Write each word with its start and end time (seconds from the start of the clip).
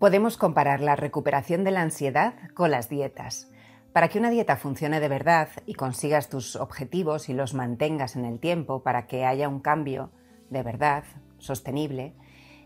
Podemos 0.00 0.38
comparar 0.38 0.80
la 0.80 0.96
recuperación 0.96 1.62
de 1.62 1.72
la 1.72 1.82
ansiedad 1.82 2.32
con 2.54 2.70
las 2.70 2.88
dietas. 2.88 3.50
Para 3.92 4.08
que 4.08 4.18
una 4.18 4.30
dieta 4.30 4.56
funcione 4.56 4.98
de 4.98 5.08
verdad 5.08 5.50
y 5.66 5.74
consigas 5.74 6.30
tus 6.30 6.56
objetivos 6.56 7.28
y 7.28 7.34
los 7.34 7.52
mantengas 7.52 8.16
en 8.16 8.24
el 8.24 8.40
tiempo 8.40 8.82
para 8.82 9.06
que 9.06 9.26
haya 9.26 9.46
un 9.46 9.60
cambio 9.60 10.10
de 10.48 10.62
verdad, 10.62 11.04
sostenible, 11.36 12.14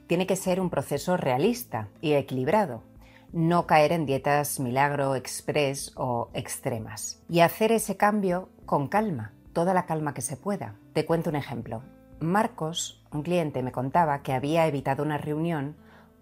tiene 0.07 0.29
que 0.29 0.37
ser 0.37 0.61
un 0.61 0.71
proceso 0.71 1.17
realista 1.17 1.89
y 2.01 2.13
equilibrado, 2.13 2.85
no 3.33 3.67
caer 3.67 3.91
en 3.91 4.07
dietas 4.07 4.61
milagro, 4.61 5.17
express 5.17 5.91
o 5.97 6.31
extremas. 6.35 7.21
Y 7.29 7.41
hacer 7.41 7.73
ese 7.73 7.97
cambio 7.97 8.49
con 8.65 8.87
calma, 8.87 9.33
toda 9.53 9.75
la 9.75 9.87
calma 9.87 10.15
que 10.15 10.23
se 10.23 10.37
pueda. 10.37 10.77
Te 10.93 11.05
cuento 11.05 11.31
un 11.31 11.37
ejemplo. 11.37 11.83
Marcos, 12.21 13.05
un 13.11 13.25
cliente, 13.25 13.65
me 13.65 13.73
contaba 13.73 14.23
que 14.23 14.35
había 14.35 14.69
evitado 14.69 15.03
una 15.03 15.19
reunión 15.19 15.75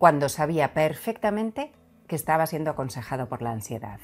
cuando 0.02 0.28
sabía 0.28 0.74
perfectamente 0.74 1.70
que 2.08 2.16
estaba 2.16 2.44
siendo 2.48 2.72
aconsejado 2.72 3.28
por 3.28 3.40
la 3.40 3.52
ansiedad. 3.52 4.00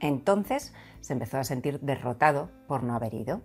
Entonces 0.00 0.74
se 1.00 1.12
empezó 1.12 1.38
a 1.38 1.44
sentir 1.44 1.78
derrotado 1.78 2.50
por 2.66 2.82
no 2.82 2.96
haber 2.96 3.14
ido. 3.14 3.40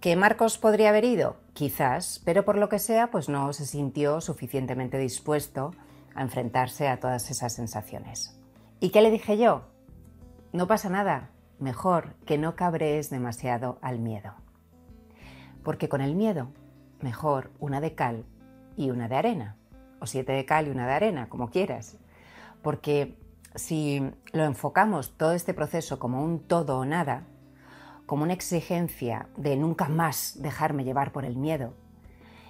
¿Que 0.00 0.14
Marcos 0.14 0.58
podría 0.58 0.90
haber 0.90 1.06
ido? 1.06 1.38
Quizás, 1.54 2.20
pero 2.26 2.44
por 2.44 2.58
lo 2.58 2.68
que 2.68 2.78
sea, 2.78 3.10
pues 3.10 3.30
no 3.30 3.50
se 3.54 3.64
sintió 3.64 4.20
suficientemente 4.20 4.98
dispuesto 4.98 5.70
a 6.14 6.20
enfrentarse 6.20 6.86
a 6.88 7.00
todas 7.00 7.30
esas 7.30 7.54
sensaciones. 7.54 8.38
¿Y 8.78 8.90
qué 8.90 9.00
le 9.00 9.10
dije 9.10 9.38
yo? 9.38 9.62
No 10.52 10.66
pasa 10.66 10.90
nada, 10.90 11.30
mejor 11.58 12.14
que 12.26 12.36
no 12.36 12.56
cabrees 12.56 13.08
demasiado 13.08 13.78
al 13.80 14.00
miedo. 14.00 14.34
Porque 15.62 15.88
con 15.88 16.02
el 16.02 16.14
miedo, 16.14 16.48
mejor 17.00 17.52
una 17.58 17.80
de 17.80 17.94
cal 17.94 18.26
y 18.76 18.90
una 18.90 19.08
de 19.08 19.16
arena 19.16 19.56
o 20.00 20.06
siete 20.06 20.32
de 20.32 20.44
cal 20.44 20.68
y 20.68 20.70
una 20.70 20.86
de 20.86 20.92
arena, 20.92 21.28
como 21.28 21.50
quieras. 21.50 21.96
Porque 22.62 23.16
si 23.54 24.02
lo 24.32 24.44
enfocamos 24.44 25.16
todo 25.16 25.32
este 25.32 25.54
proceso 25.54 25.98
como 25.98 26.24
un 26.24 26.40
todo 26.40 26.78
o 26.78 26.84
nada, 26.84 27.26
como 28.06 28.24
una 28.24 28.32
exigencia 28.32 29.28
de 29.36 29.56
nunca 29.56 29.88
más 29.88 30.40
dejarme 30.40 30.84
llevar 30.84 31.12
por 31.12 31.24
el 31.24 31.36
miedo, 31.36 31.74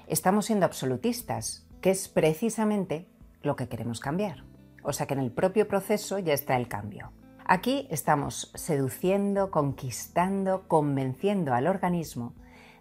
estamos 0.06 0.46
siendo 0.46 0.66
absolutistas, 0.66 1.66
que 1.80 1.90
es 1.90 2.08
precisamente 2.08 3.08
lo 3.42 3.56
que 3.56 3.68
queremos 3.68 4.00
cambiar. 4.00 4.44
O 4.82 4.92
sea 4.92 5.06
que 5.06 5.14
en 5.14 5.20
el 5.20 5.32
propio 5.32 5.68
proceso 5.68 6.18
ya 6.18 6.32
está 6.32 6.56
el 6.56 6.68
cambio. 6.68 7.12
Aquí 7.46 7.86
estamos 7.90 8.50
seduciendo, 8.54 9.50
conquistando, 9.50 10.66
convenciendo 10.66 11.52
al 11.52 11.66
organismo 11.66 12.34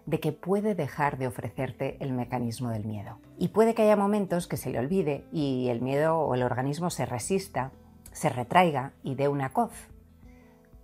de 0.06 0.20
que 0.20 0.32
puede 0.32 0.74
dejar 0.74 1.18
de 1.18 1.26
ofrecerte 1.26 1.96
el 2.00 2.12
mecanismo 2.12 2.70
del 2.70 2.84
miedo. 2.84 3.18
Y 3.38 3.48
puede 3.48 3.74
que 3.74 3.82
haya 3.82 3.96
momentos 3.96 4.46
que 4.46 4.56
se 4.56 4.70
le 4.70 4.78
olvide 4.78 5.24
y 5.32 5.68
el 5.68 5.80
miedo 5.80 6.18
o 6.18 6.34
el 6.34 6.42
organismo 6.42 6.90
se 6.90 7.06
resista, 7.06 7.72
se 8.12 8.28
retraiga 8.28 8.92
y 9.02 9.14
dé 9.14 9.28
una 9.28 9.50
coz. 9.50 9.72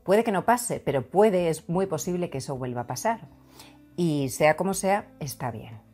Puede 0.05 0.25
que 0.25 0.33
no 0.33 0.45
pase, 0.45 0.81
pero 0.81 1.07
puede, 1.07 1.49
es 1.49 1.69
muy 1.69 1.87
posible 1.87 2.31
que 2.31 2.39
eso 2.39 2.57
vuelva 2.57 2.83
a 2.83 2.87
pasar. 2.87 3.29
Y 3.97 4.31
sea 4.31 4.57
como 4.57 4.75
sea, 4.75 5.07
está 5.21 5.51
bien. 5.51 5.90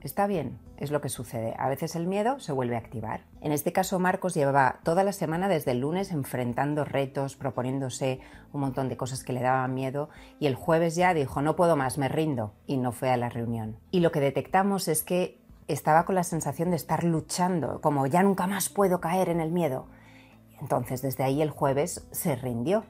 Está 0.00 0.28
bien, 0.28 0.60
es 0.76 0.92
lo 0.92 1.00
que 1.00 1.08
sucede. 1.08 1.54
A 1.58 1.68
veces 1.68 1.96
el 1.96 2.06
miedo 2.06 2.38
se 2.38 2.52
vuelve 2.52 2.76
a 2.76 2.78
activar. 2.78 3.24
En 3.40 3.50
este 3.50 3.72
caso, 3.72 3.98
Marcos 3.98 4.32
llevaba 4.32 4.78
toda 4.84 5.02
la 5.02 5.12
semana 5.12 5.48
desde 5.48 5.72
el 5.72 5.80
lunes 5.80 6.12
enfrentando 6.12 6.84
retos, 6.84 7.34
proponiéndose 7.34 8.20
un 8.52 8.60
montón 8.60 8.88
de 8.88 8.96
cosas 8.96 9.24
que 9.24 9.32
le 9.32 9.40
daban 9.40 9.74
miedo 9.74 10.08
y 10.38 10.46
el 10.46 10.54
jueves 10.54 10.94
ya 10.94 11.14
dijo, 11.14 11.42
no 11.42 11.56
puedo 11.56 11.74
más, 11.74 11.98
me 11.98 12.08
rindo 12.08 12.54
y 12.66 12.76
no 12.76 12.92
fue 12.92 13.10
a 13.10 13.16
la 13.16 13.28
reunión. 13.28 13.76
Y 13.90 13.98
lo 13.98 14.12
que 14.12 14.20
detectamos 14.20 14.86
es 14.86 15.02
que 15.02 15.40
estaba 15.66 16.04
con 16.04 16.14
la 16.14 16.22
sensación 16.22 16.70
de 16.70 16.76
estar 16.76 17.02
luchando, 17.02 17.80
como 17.80 18.06
ya 18.06 18.22
nunca 18.22 18.46
más 18.46 18.68
puedo 18.68 19.00
caer 19.00 19.28
en 19.28 19.40
el 19.40 19.50
miedo. 19.50 19.88
Entonces, 20.60 21.02
desde 21.02 21.24
ahí 21.24 21.42
el 21.42 21.50
jueves 21.50 22.06
se 22.12 22.36
rindió 22.36 22.84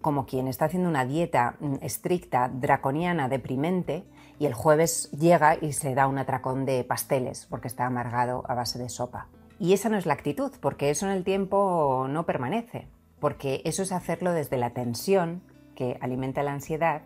como 0.00 0.24
quien 0.24 0.48
está 0.48 0.64
haciendo 0.66 0.88
una 0.88 1.04
dieta 1.04 1.56
mm, 1.60 1.74
estricta, 1.82 2.48
draconiana, 2.48 3.28
deprimente, 3.28 4.04
y 4.40 4.46
el 4.46 4.54
jueves 4.54 5.10
llega 5.12 5.58
y 5.60 5.74
se 5.74 5.94
da 5.94 6.08
un 6.08 6.16
atracón 6.16 6.64
de 6.64 6.82
pasteles 6.82 7.46
porque 7.50 7.68
está 7.68 7.84
amargado 7.84 8.42
a 8.48 8.54
base 8.54 8.78
de 8.78 8.88
sopa. 8.88 9.28
Y 9.58 9.74
esa 9.74 9.90
no 9.90 9.98
es 9.98 10.06
la 10.06 10.14
actitud, 10.14 10.50
porque 10.62 10.88
eso 10.88 11.04
en 11.04 11.12
el 11.12 11.24
tiempo 11.24 12.06
no 12.08 12.24
permanece, 12.24 12.88
porque 13.20 13.60
eso 13.66 13.82
es 13.82 13.92
hacerlo 13.92 14.32
desde 14.32 14.56
la 14.56 14.70
tensión 14.70 15.42
que 15.74 15.98
alimenta 16.00 16.42
la 16.42 16.52
ansiedad 16.52 17.02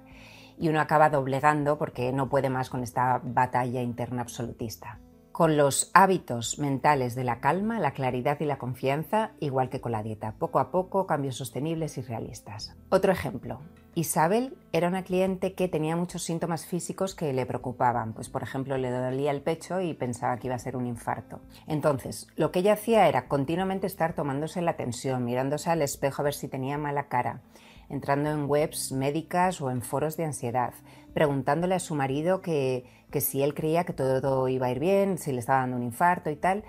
y 0.58 0.68
uno 0.68 0.80
acaba 0.80 1.10
doblegando 1.10 1.76
porque 1.76 2.12
no 2.12 2.28
puede 2.28 2.50
más 2.50 2.70
con 2.70 2.84
esta 2.84 3.20
batalla 3.24 3.82
interna 3.82 4.22
absolutista 4.22 5.00
con 5.34 5.56
los 5.56 5.90
hábitos 5.94 6.60
mentales 6.60 7.16
de 7.16 7.24
la 7.24 7.40
calma, 7.40 7.80
la 7.80 7.90
claridad 7.90 8.38
y 8.38 8.44
la 8.44 8.56
confianza, 8.56 9.32
igual 9.40 9.68
que 9.68 9.80
con 9.80 9.90
la 9.90 10.04
dieta, 10.04 10.36
poco 10.38 10.60
a 10.60 10.70
poco, 10.70 11.08
cambios 11.08 11.34
sostenibles 11.34 11.98
y 11.98 12.02
realistas. 12.02 12.76
Otro 12.88 13.10
ejemplo. 13.10 13.58
Isabel 13.96 14.56
era 14.70 14.86
una 14.86 15.02
cliente 15.02 15.54
que 15.54 15.66
tenía 15.66 15.96
muchos 15.96 16.22
síntomas 16.22 16.66
físicos 16.66 17.16
que 17.16 17.32
le 17.32 17.46
preocupaban, 17.46 18.12
pues 18.12 18.28
por 18.28 18.44
ejemplo 18.44 18.78
le 18.78 18.92
dolía 18.92 19.32
el 19.32 19.42
pecho 19.42 19.80
y 19.80 19.92
pensaba 19.94 20.36
que 20.36 20.46
iba 20.46 20.54
a 20.54 20.60
ser 20.60 20.76
un 20.76 20.86
infarto. 20.86 21.40
Entonces, 21.66 22.28
lo 22.36 22.52
que 22.52 22.60
ella 22.60 22.74
hacía 22.74 23.08
era 23.08 23.26
continuamente 23.26 23.88
estar 23.88 24.14
tomándose 24.14 24.62
la 24.62 24.76
tensión, 24.76 25.24
mirándose 25.24 25.68
al 25.68 25.82
espejo 25.82 26.22
a 26.22 26.26
ver 26.26 26.34
si 26.34 26.46
tenía 26.46 26.78
mala 26.78 27.08
cara, 27.08 27.40
entrando 27.88 28.30
en 28.30 28.46
webs 28.48 28.92
médicas 28.92 29.60
o 29.60 29.70
en 29.70 29.82
foros 29.82 30.16
de 30.16 30.24
ansiedad, 30.24 30.74
preguntándole 31.12 31.74
a 31.74 31.80
su 31.80 31.94
marido 31.94 32.40
que, 32.40 32.84
si 33.20 33.42
él 33.42 33.54
creía 33.54 33.84
que 33.84 33.92
todo 33.92 34.48
iba 34.48 34.66
a 34.66 34.70
ir 34.70 34.80
bien, 34.80 35.18
si 35.18 35.32
le 35.32 35.38
estaba 35.38 35.60
dando 35.60 35.76
un 35.76 35.82
infarto 35.82 36.30
y 36.30 36.36
tal, 36.36 36.64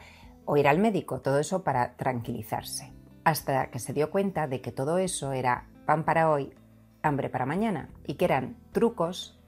o 0.46 0.58
ir 0.58 0.68
al 0.68 0.80
médico, 0.80 1.22
todo 1.22 1.40
eso 1.40 1.64
para 1.64 1.96
tranquilizarse. 1.96 2.94
Hasta 3.24 3.72
que 3.72 3.80
se 3.80 3.94
dio 3.94 4.12
cuenta 4.12 4.48
de 4.48 4.62
que 4.62 4.72
todo 4.72 5.00
eso 5.00 5.31
era 5.31 5.68
pan 5.86 6.04
para 6.06 6.30
hoy, 6.30 6.54
hambre 7.02 7.30
para 7.30 7.46
mañana, 7.46 7.90
y 8.06 8.16
que 8.16 8.25
eran 8.25 8.58
trucos 8.72 9.40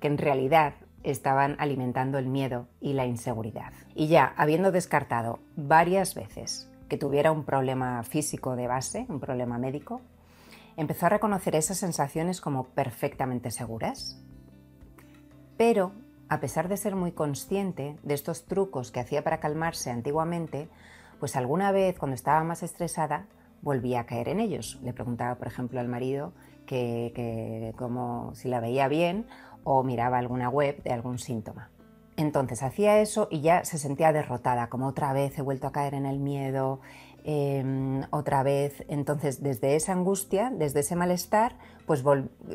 que 0.00 0.06
en 0.06 0.18
realidad 0.18 0.74
estaban 1.02 1.56
alimentando 1.58 2.18
el 2.18 2.28
miedo 2.28 2.68
y 2.80 2.94
la 2.94 3.06
inseguridad. 3.06 3.72
Y 3.94 4.08
ya, 4.08 4.32
habiendo 4.36 4.72
descartado 4.72 5.40
varias 5.56 6.14
veces 6.14 6.70
que 6.88 6.96
tuviera 6.96 7.32
un 7.32 7.44
problema 7.44 8.02
físico 8.04 8.56
de 8.56 8.66
base, 8.66 9.06
un 9.08 9.20
problema 9.20 9.58
médico, 9.58 10.00
empezó 10.76 11.06
a 11.06 11.10
reconocer 11.10 11.54
esas 11.56 11.78
sensaciones 11.78 12.40
como 12.40 12.64
perfectamente 12.64 13.50
seguras. 13.50 14.20
Pero, 15.56 15.92
a 16.28 16.40
pesar 16.40 16.68
de 16.68 16.76
ser 16.76 16.96
muy 16.96 17.12
consciente 17.12 17.96
de 18.02 18.14
estos 18.14 18.46
trucos 18.46 18.90
que 18.90 19.00
hacía 19.00 19.22
para 19.22 19.40
calmarse 19.40 19.90
antiguamente, 19.90 20.68
pues 21.20 21.36
alguna 21.36 21.72
vez 21.72 21.98
cuando 21.98 22.14
estaba 22.14 22.42
más 22.44 22.62
estresada 22.62 23.26
volvía 23.62 24.00
a 24.00 24.06
caer 24.06 24.28
en 24.28 24.40
ellos. 24.40 24.78
Le 24.82 24.92
preguntaba, 24.92 25.36
por 25.36 25.46
ejemplo, 25.46 25.80
al 25.80 25.88
marido 25.88 26.32
que, 26.66 27.72
como 27.76 28.34
si 28.34 28.48
la 28.48 28.60
veía 28.60 28.88
bien 28.88 29.26
o 29.64 29.82
miraba 29.82 30.18
alguna 30.18 30.48
web 30.48 30.82
de 30.82 30.92
algún 30.92 31.18
síntoma. 31.18 31.70
Entonces 32.16 32.62
hacía 32.62 33.00
eso 33.00 33.26
y 33.30 33.40
ya 33.40 33.64
se 33.64 33.78
sentía 33.78 34.12
derrotada, 34.12 34.68
como 34.68 34.86
otra 34.86 35.12
vez 35.12 35.36
he 35.38 35.42
vuelto 35.42 35.66
a 35.66 35.72
caer 35.72 35.94
en 35.94 36.06
el 36.06 36.20
miedo, 36.20 36.80
Em, 37.26 38.02
otra 38.10 38.42
vez. 38.42 38.84
Entonces, 38.86 39.42
desde 39.42 39.76
esa 39.76 39.92
angustia, 39.92 40.50
desde 40.50 40.80
ese 40.80 40.94
malestar, 40.94 41.56
pues 41.86 42.04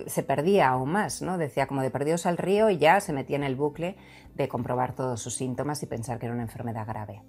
se 0.06 0.22
perdía 0.22 0.70
aún 0.70 0.92
más, 0.92 1.24
¿no? 1.24 1.40
Decía 1.40 1.66
como 1.66 1.82
de 1.82 1.90
perdidos 1.90 2.28
al 2.28 2.38
río 2.38 2.70
y 2.70 2.78
ya 2.78 3.02
se 3.02 3.12
metía 3.12 3.38
en 3.38 3.44
el 3.44 3.56
bucle 3.56 3.96
de 4.36 4.48
comprobar 4.48 4.94
todos 4.94 5.24
sus 5.24 5.36
síntomas 5.36 5.82
y 5.82 5.88
pensar 5.88 6.20
que 6.20 6.28
era 6.28 6.36
una 6.36 6.44
enfermedad 6.44 6.86
grave. 6.86 7.24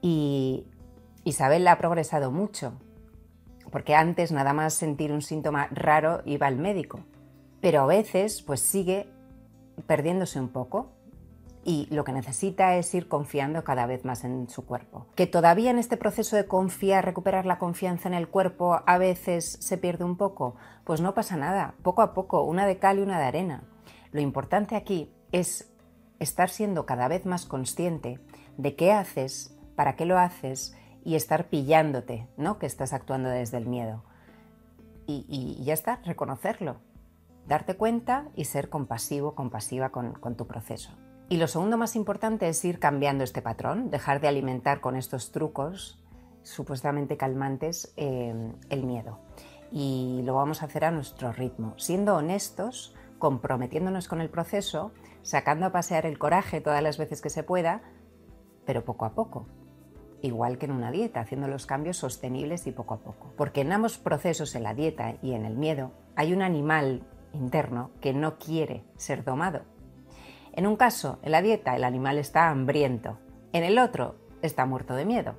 Y 0.00 0.66
Isabel 1.22 1.68
ha 1.68 1.78
progresado 1.78 2.32
mucho, 2.32 2.72
porque 3.70 3.94
antes 3.94 4.32
nada 4.32 4.52
más 4.52 4.74
sentir 4.74 5.12
un 5.12 5.22
síntoma 5.22 5.68
raro 5.70 6.22
iba 6.24 6.48
al 6.48 6.56
médico, 6.56 7.04
pero 7.60 7.82
a 7.82 7.86
veces 7.86 8.42
pues 8.42 8.58
sigue 8.58 9.08
perdiéndose 9.86 10.40
un 10.40 10.48
poco 10.48 10.90
y 11.64 11.86
lo 11.90 12.04
que 12.04 12.12
necesita 12.12 12.76
es 12.76 12.92
ir 12.94 13.08
confiando 13.08 13.62
cada 13.62 13.86
vez 13.86 14.04
más 14.04 14.24
en 14.24 14.48
su 14.48 14.66
cuerpo. 14.66 15.06
Que 15.14 15.26
todavía 15.26 15.70
en 15.70 15.78
este 15.78 15.96
proceso 15.96 16.36
de 16.36 16.46
confiar, 16.46 17.04
recuperar 17.04 17.46
la 17.46 17.58
confianza 17.58 18.08
en 18.08 18.14
el 18.14 18.28
cuerpo, 18.28 18.80
a 18.84 18.98
veces 18.98 19.58
se 19.60 19.78
pierde 19.78 20.04
un 20.04 20.16
poco, 20.16 20.56
pues 20.84 21.00
no 21.00 21.14
pasa 21.14 21.36
nada, 21.36 21.74
poco 21.82 22.02
a 22.02 22.14
poco, 22.14 22.42
una 22.42 22.66
de 22.66 22.78
cal 22.78 22.98
y 22.98 23.02
una 23.02 23.18
de 23.18 23.26
arena. 23.26 23.64
Lo 24.10 24.20
importante 24.20 24.74
aquí 24.74 25.12
es 25.30 25.72
estar 26.18 26.50
siendo 26.50 26.84
cada 26.84 27.08
vez 27.08 27.26
más 27.26 27.46
consciente 27.46 28.20
de 28.56 28.74
qué 28.74 28.92
haces, 28.92 29.56
para 29.76 29.96
qué 29.96 30.04
lo 30.04 30.18
haces 30.18 30.76
y 31.04 31.14
estar 31.14 31.48
pillándote, 31.48 32.28
¿no? 32.36 32.58
Que 32.58 32.66
estás 32.66 32.92
actuando 32.92 33.28
desde 33.28 33.58
el 33.58 33.66
miedo. 33.66 34.04
Y, 35.06 35.62
ya 35.62 35.74
está, 35.74 36.00
reconocerlo, 36.04 36.76
darte 37.46 37.76
cuenta 37.76 38.28
y 38.34 38.46
ser 38.46 38.70
compasivo, 38.70 39.34
compasiva 39.34 39.90
con 39.90 40.36
tu 40.36 40.46
proceso. 40.46 40.92
Y 41.28 41.36
lo 41.38 41.48
segundo 41.48 41.78
más 41.78 41.96
importante 41.96 42.48
es 42.48 42.64
ir 42.64 42.78
cambiando 42.78 43.24
este 43.24 43.40
patrón, 43.40 43.90
dejar 43.90 44.20
de 44.20 44.28
alimentar 44.28 44.80
con 44.80 44.96
estos 44.96 45.32
trucos 45.32 45.98
supuestamente 46.42 47.16
calmantes 47.16 47.92
eh, 47.96 48.52
el 48.68 48.82
miedo. 48.84 49.18
Y 49.70 50.20
lo 50.24 50.34
vamos 50.34 50.62
a 50.62 50.66
hacer 50.66 50.84
a 50.84 50.90
nuestro 50.90 51.32
ritmo, 51.32 51.74
siendo 51.78 52.16
honestos, 52.16 52.94
comprometiéndonos 53.18 54.08
con 54.08 54.20
el 54.20 54.28
proceso, 54.28 54.92
sacando 55.22 55.66
a 55.66 55.72
pasear 55.72 56.04
el 56.04 56.18
coraje 56.18 56.60
todas 56.60 56.82
las 56.82 56.98
veces 56.98 57.22
que 57.22 57.30
se 57.30 57.42
pueda, 57.42 57.82
pero 58.66 58.84
poco 58.84 59.04
a 59.04 59.14
poco. 59.14 59.46
igual 60.20 60.56
que 60.56 60.66
en 60.66 60.72
una 60.72 60.92
dieta, 60.92 61.18
haciendo 61.20 61.48
los 61.48 61.66
cambios 61.66 61.96
sostenibles 61.96 62.68
y 62.68 62.72
poco 62.72 62.94
a 62.94 63.00
poco. 63.00 63.32
Porque 63.36 63.62
en 63.62 63.72
ambos 63.72 63.98
procesos, 63.98 64.54
en 64.54 64.62
la 64.62 64.72
dieta 64.72 65.16
y 65.20 65.32
en 65.32 65.44
el 65.44 65.56
miedo, 65.56 65.90
hay 66.14 66.32
un 66.32 66.42
animal 66.42 67.04
interno 67.32 67.90
que 68.00 68.12
no 68.12 68.38
quiere 68.38 68.84
ser 68.96 69.24
domado. 69.24 69.62
En 70.52 70.66
un 70.66 70.76
caso, 70.76 71.18
en 71.22 71.32
la 71.32 71.42
dieta, 71.42 71.74
el 71.76 71.84
animal 71.84 72.18
está 72.18 72.48
hambriento, 72.48 73.18
en 73.52 73.64
el 73.64 73.78
otro, 73.78 74.16
está 74.42 74.66
muerto 74.66 74.94
de 74.94 75.04
miedo. 75.04 75.34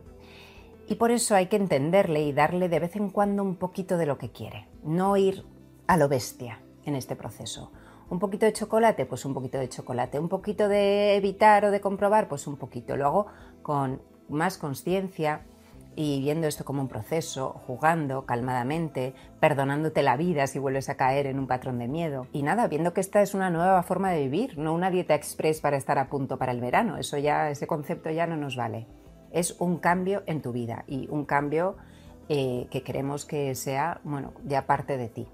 Y 0.88 0.95
por 0.95 1.12
eso 1.12 1.36
hay 1.36 1.48
que 1.48 1.56
entenderle 1.56 2.21
y 2.24 2.33
darle 2.33 2.68
de 2.68 2.80
vez 2.80 2.95
en 2.95 3.10
cuando 3.10 3.44
un 3.44 3.56
poquito 3.56 3.98
de 3.98 4.06
lo 4.06 4.18
que 4.18 4.31
quiere, 4.31 4.68
no 4.83 5.15
ir 5.18 5.45
a 5.88 5.98
lo 5.98 6.10
bestia 6.10 6.62
en 6.86 6.95
este 6.95 7.15
proceso. 7.15 7.71
Un 8.10 8.19
poquito 8.19 8.45
de 8.45 8.54
chocolate, 8.54 9.06
pues 9.06 9.25
un 9.25 9.33
poquito 9.33 9.57
de 9.57 9.69
chocolate. 9.69 10.19
Un 10.19 10.30
poquito 10.30 10.68
de 10.68 11.15
evitar 11.15 11.65
o 11.65 11.71
de 11.71 11.81
comprobar, 11.81 12.27
pues 12.27 12.45
un 12.48 12.57
poquito. 12.57 12.95
Lo 12.98 13.07
hago 13.07 13.27
con 13.62 14.01
más 14.30 14.57
conciencia 14.57 15.45
y 15.95 16.22
viendo 16.22 16.48
esto 16.48 16.66
como 16.66 16.81
un 16.81 16.88
proceso, 16.88 17.62
jugando 17.68 18.25
calmadamente, 18.25 19.13
perdonándote 19.40 20.04
la 20.04 20.18
vida 20.18 20.48
si 20.48 20.60
vuelves 20.60 20.90
a 20.90 20.95
caer 20.95 21.28
en 21.28 21.40
un 21.40 21.48
patrón 21.48 21.80
de 21.80 21.88
miedo. 21.88 22.28
Y 22.31 22.44
nada, 22.44 22.68
viendo 22.68 22.94
que 22.94 23.01
esta 23.01 23.22
es 23.22 23.34
una 23.34 23.50
nueva 23.50 23.84
forma 23.84 24.12
de 24.12 24.22
vivir, 24.22 24.57
no 24.57 24.74
una 24.74 24.90
dieta 24.90 25.16
express 25.16 25.62
para 25.62 25.78
estar 25.78 26.00
a 26.00 26.10
punto 26.10 26.38
para 26.38 26.51
el 26.51 26.62
verano. 26.62 26.98
Eso 26.98 27.18
ya, 27.18 27.50
ese 27.50 27.68
concepto 27.68 28.10
ya 28.10 28.28
no 28.28 28.38
nos 28.38 28.56
vale. 28.56 28.88
Es 29.31 29.60
un 29.60 29.78
cambio 29.78 30.24
en 30.25 30.42
tu 30.42 30.51
vida 30.51 30.84
y 30.88 31.07
un 31.10 31.25
cambio 31.25 31.78
eh, 32.30 32.68
que 32.72 32.84
queremos 32.84 33.25
que 33.25 33.54
sea, 33.56 34.00
bueno, 34.04 34.34
ya 34.46 34.66
parte 34.66 34.98
de 34.98 35.10
ti. 35.10 35.28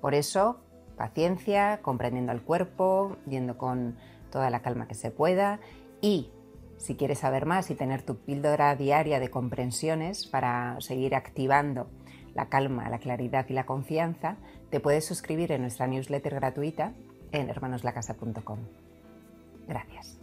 Por 0.00 0.14
eso, 0.14 0.60
paciencia, 0.96 1.80
comprendiendo 1.82 2.32
al 2.32 2.42
cuerpo, 2.42 3.16
yendo 3.26 3.58
con 3.58 3.96
toda 4.30 4.50
la 4.50 4.60
calma 4.60 4.86
que 4.86 4.94
se 4.94 5.10
pueda 5.10 5.60
y 6.00 6.30
si 6.78 6.94
quieres 6.94 7.18
saber 7.18 7.44
más 7.44 7.70
y 7.70 7.74
tener 7.74 8.02
tu 8.02 8.16
píldora 8.16 8.74
diaria 8.76 9.20
de 9.20 9.30
comprensiones 9.30 10.26
para 10.26 10.80
seguir 10.80 11.14
activando 11.14 11.88
la 12.34 12.48
calma, 12.48 12.88
la 12.88 12.98
claridad 12.98 13.46
y 13.48 13.52
la 13.52 13.66
confianza, 13.66 14.36
te 14.70 14.80
puedes 14.80 15.04
suscribir 15.04 15.52
en 15.52 15.62
nuestra 15.62 15.86
newsletter 15.86 16.34
gratuita 16.36 16.92
en 17.32 17.50
hermanoslacasa.com. 17.50 18.58
Gracias. 19.66 20.18